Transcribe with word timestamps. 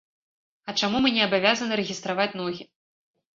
А 0.71 0.73
чаму 0.81 1.01
мы 1.03 1.11
не 1.17 1.21
абавязаны 1.25 1.77
рэгістраваць 1.81 2.27
ногі? 2.41 2.67